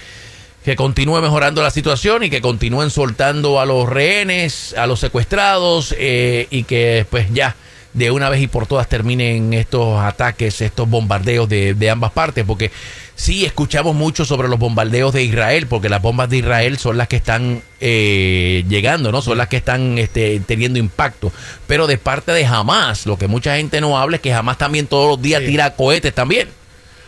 que 0.66 0.76
continúe 0.76 1.22
mejorando 1.22 1.64
la 1.64 1.72
situación 1.72 2.24
y 2.24 2.30
que 2.30 2.42
continúen 2.42 2.90
soltando 2.90 3.62
a 3.62 3.66
los 3.66 3.88
rehenes, 3.88 4.76
a 4.78 4.86
los 4.86 5.00
secuestrados 5.00 5.96
eh, 5.98 6.48
y 6.52 6.64
que 6.64 7.08
pues 7.10 7.28
ya 7.34 7.56
de 7.94 8.10
una 8.12 8.30
vez 8.30 8.42
y 8.42 8.48
por 8.48 8.66
todas 8.66 8.90
terminen 8.90 9.54
estos 9.54 10.00
ataques, 10.00 10.62
estos 10.62 10.90
bombardeos 10.90 11.48
de, 11.48 11.74
de 11.76 11.90
ambas 11.92 12.12
partes, 12.12 12.44
porque 12.44 12.72
sí 13.16 13.46
escuchamos 13.46 13.96
mucho 13.96 14.26
sobre 14.26 14.48
los 14.48 14.58
bombardeos 14.58 15.14
de 15.14 15.24
Israel, 15.24 15.68
porque 15.68 15.90
las 15.90 16.02
bombas 16.02 16.30
de 16.30 16.38
Israel 16.38 16.80
son 16.80 16.98
las 16.98 17.08
que 17.08 17.18
están 17.18 17.62
eh, 17.82 18.64
llegando, 18.68 19.12
¿no? 19.12 19.22
Son 19.22 19.38
las 19.38 19.48
que 19.48 19.58
están 19.58 19.98
este, 20.00 20.40
teniendo 20.40 20.80
impacto. 20.80 21.32
Pero 21.68 21.86
de 21.86 21.98
parte 22.00 22.32
de 22.32 22.46
Hamas, 22.46 23.06
lo 23.06 23.18
que 23.18 23.28
mucha 23.28 23.58
gente 23.58 23.80
no 23.80 23.98
habla 24.00 24.16
es 24.16 24.22
que 24.22 24.34
Hamas 24.34 24.58
también 24.58 24.88
todos 24.88 25.08
los 25.10 25.22
días 25.22 25.42
Sí. 25.42 25.48
tira 25.50 25.76
cohetes 25.76 26.14
también. 26.16 26.48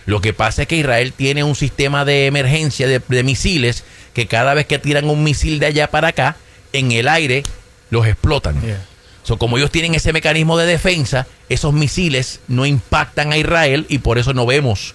Lo 0.05 0.21
que 0.21 0.33
pasa 0.33 0.61
es 0.61 0.67
que 0.67 0.75
Israel 0.77 1.13
tiene 1.13 1.43
un 1.43 1.55
sistema 1.55 2.05
de 2.05 2.27
emergencia 2.27 2.87
de, 2.87 3.01
de 3.07 3.23
misiles 3.23 3.83
que 4.13 4.27
cada 4.27 4.53
vez 4.53 4.67
que 4.67 4.77
tiran 4.77 5.09
un 5.09 5.23
misil 5.23 5.57
de 5.59 5.65
allá 5.65 5.89
para 5.89 6.09
acá, 6.09 6.35
en 6.73 6.91
el 6.91 7.07
aire 7.07 7.41
los 7.89 8.05
explotan. 8.05 8.61
Yeah. 8.61 8.85
So, 9.25 9.37
como 9.37 9.57
ellos 9.57 9.71
tienen 9.71 9.95
ese 9.95 10.13
mecanismo 10.13 10.55
de 10.55 10.67
defensa, 10.67 11.25
esos 11.49 11.73
misiles 11.73 12.41
no 12.47 12.67
impactan 12.67 13.31
a 13.31 13.37
Israel 13.37 13.87
y 13.89 13.97
por 13.97 14.19
eso 14.19 14.35
no 14.35 14.45
vemos 14.45 14.93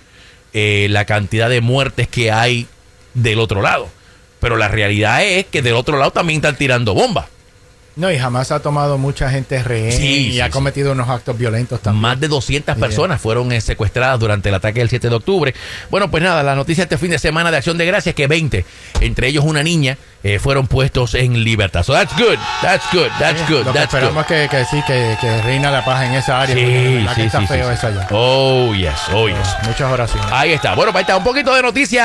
eh, 0.52 0.86
la 0.88 1.04
cantidad 1.04 1.50
de 1.50 1.60
muertes 1.60 2.06
que 2.06 2.30
hay 2.30 2.68
del 3.14 3.40
otro 3.40 3.60
lado. 3.60 3.88
Pero 4.38 4.56
la 4.56 4.68
realidad 4.68 5.24
es 5.24 5.46
que 5.46 5.62
del 5.62 5.74
otro 5.74 5.98
lado 5.98 6.12
también 6.12 6.38
están 6.38 6.56
tirando 6.56 6.94
bombas. 6.94 7.26
No, 7.96 8.10
y 8.10 8.18
jamás 8.18 8.50
ha 8.52 8.60
tomado 8.60 8.98
mucha 8.98 9.28
gente 9.30 9.62
rehén 9.62 9.92
Sí, 9.92 10.28
y 10.28 10.32
sí, 10.32 10.40
ha 10.40 10.46
sí. 10.46 10.52
cometido 10.52 10.92
unos 10.92 11.08
actos 11.08 11.36
violentos 11.36 11.80
también. 11.80 12.00
Más 12.02 12.20
de 12.20 12.28
200 12.28 12.76
Yeah. 12.76 12.86
personas 12.86 13.20
fueron 13.20 13.50
eh, 13.52 13.60
secuestradas 13.60 14.18
durante 14.20 14.48
el 14.48 14.54
ataque 14.54 14.80
del 14.80 14.88
7 14.88 15.08
de 15.08 15.14
octubre. 15.14 15.54
Bueno, 15.90 16.10
pues 16.10 16.22
nada, 16.22 16.42
la 16.42 16.54
noticia 16.54 16.84
este 16.84 16.96
fin 16.98 17.10
de 17.10 17.18
semana 17.18 17.50
de 17.50 17.56
Acción 17.58 17.76
de 17.78 17.86
Gracias 17.86 18.12
es 18.12 18.14
que 18.14 18.26
20, 18.26 18.64
entre 19.00 19.26
ellos 19.28 19.44
una 19.44 19.62
niña, 19.62 19.98
eh, 20.22 20.38
fueron 20.38 20.66
puestos 20.66 21.14
en 21.14 21.42
libertad. 21.44 21.82
So 21.82 21.92
that's 21.94 22.14
good, 22.16 22.38
that's 22.62 22.84
good, 22.92 23.08
that's 23.18 23.40
good, 23.48 23.64
Lo 23.64 23.72
que 23.72 23.78
that's 23.78 23.92
good. 23.92 23.98
esperamos 24.00 24.26
que, 24.26 24.48
que 24.50 24.64
sí, 24.66 24.82
que, 24.86 25.16
que 25.20 25.42
reina 25.42 25.70
la 25.70 25.84
paz 25.84 26.04
en 26.04 26.12
esa 26.14 26.40
área. 26.42 26.54
Sí, 26.54 26.62
verdad 26.64 27.14
que 27.16 27.24
está 27.24 27.40
sí, 27.40 27.46
feo 27.46 27.76
sí. 27.76 27.86
allá. 27.86 28.06
Oh, 28.10 28.74
yes, 28.74 28.92
oh, 29.12 29.28
yes. 29.28 29.38
Muchas 29.66 29.90
oraciones. 29.92 30.26
Ahí 30.32 30.52
está. 30.52 30.74
Bueno, 30.74 30.92
pues 30.92 31.00
ahí 31.00 31.02
está 31.04 31.16
un 31.16 31.24
poquito 31.24 31.54
de 31.54 31.62
noticia 31.62 32.02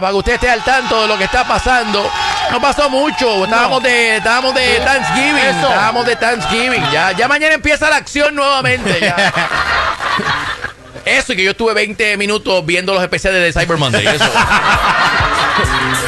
para 0.00 0.08
que 0.10 0.14
usted 0.16 0.32
esté 0.34 0.48
al 0.50 0.62
tanto 0.64 1.02
de 1.02 1.08
lo 1.08 1.18
que 1.18 1.24
está 1.24 1.46
pasando. 1.46 2.08
No 2.50 2.60
pasó 2.60 2.88
mucho. 2.90 3.44
Estábamos 3.44 3.82
de, 3.82 4.16
estábamos 4.16 4.54
de 4.54 4.80
Thanksgiving. 4.80 5.36
Eso. 5.36 5.68
Estábamos 5.68 6.06
de 6.06 6.16
Thanksgiving. 6.16 6.82
Ya, 6.92 7.12
ya 7.12 7.28
mañana 7.28 7.54
empieza 7.54 7.90
la 7.90 7.96
acción 7.96 8.34
nuevamente. 8.34 9.00
ya. 9.00 9.32
Eso 11.04 11.32
y 11.32 11.36
que 11.36 11.44
yo 11.44 11.52
estuve 11.52 11.72
20 11.72 12.16
minutos 12.18 12.64
viendo 12.66 12.92
los 12.92 13.02
especiales 13.02 13.42
de 13.42 13.58
Cyber 13.58 13.78
Monday. 13.78 14.06
Eso. 14.06 14.24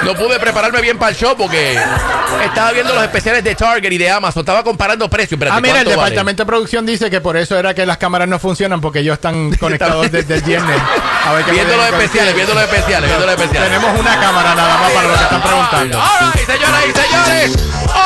No 0.05 0.15
pude 0.15 0.39
prepararme 0.41 0.81
bien 0.81 0.99
para 0.99 1.11
el 1.11 1.17
show 1.17 1.37
porque 1.37 1.79
estaba 2.45 2.73
viendo 2.73 2.95
los 2.95 3.03
especiales 3.05 3.45
de 3.45 3.55
Target 3.55 3.93
y 3.93 3.99
de 3.99 4.11
Amazon. 4.11 4.41
Estaba 4.41 4.63
comparando 4.65 5.09
precios. 5.11 5.33
Espérate, 5.33 5.59
Ah, 5.59 5.61
mira, 5.61 5.81
el 5.83 5.89
departamento 5.89 6.43
de 6.43 6.47
producción 6.47 6.87
dice 6.87 7.11
que 7.11 7.21
por 7.21 7.37
eso 7.37 7.59
era 7.59 7.75
que 7.75 7.85
las 7.85 7.99
cámaras 7.99 8.27
no 8.29 8.39
funcionan 8.39 8.81
porque 8.81 9.01
ellos 9.01 9.15
están 9.15 9.53
conectados 9.61 10.11
desde 10.11 10.35
el 10.35 10.41
viernes. 10.43 10.77
A 11.27 11.33
ver 11.35 11.45
Viendo 11.51 11.77
los 11.77 11.87
especiales, 11.87 12.35
viendo 12.35 12.55
los 12.55 12.63
especiales, 12.65 13.09
viendo 13.11 13.27
los 13.27 13.35
especiales. 13.35 13.71
Tenemos 13.71 14.01
una 14.01 14.21
cámara 14.21 14.55
nada 14.55 14.79
más 14.79 14.91
para 14.93 15.09
lo 15.09 15.15
que 15.17 15.23
están 15.23 15.43
preguntando. 15.43 15.99
All 15.99 16.33
right, 16.33 16.47
señoras 16.47 16.81
y 16.89 16.93
señores, 16.93 17.59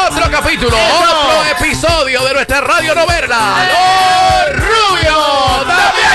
otro 0.09 0.31
capítulo, 0.31 0.77
otro 0.77 1.45
episodio 1.59 2.25
de 2.25 2.35
nuestra 2.35 2.61
radio 2.61 2.95
novela. 2.95 3.69
Los 4.49 4.57
Rubio 4.57 5.65
también 5.67 6.09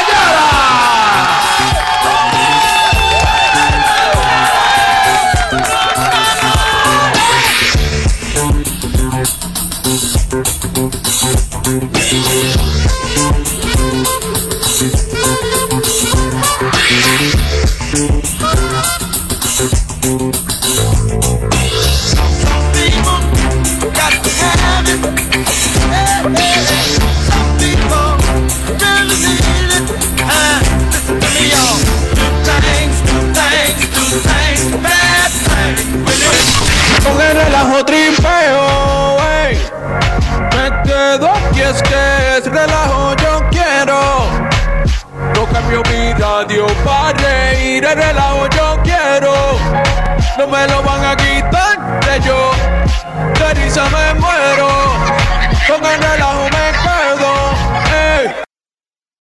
Thank 12.11 12.55
you. 12.55 12.58